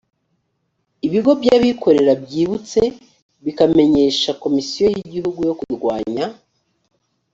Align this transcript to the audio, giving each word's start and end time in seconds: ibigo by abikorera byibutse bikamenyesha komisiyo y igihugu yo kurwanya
ibigo 1.05 1.31
by 1.41 1.49
abikorera 1.55 2.13
byibutse 2.23 2.79
bikamenyesha 3.45 4.29
komisiyo 4.43 4.85
y 4.93 4.97
igihugu 5.03 5.39
yo 5.47 5.53
kurwanya 5.59 6.25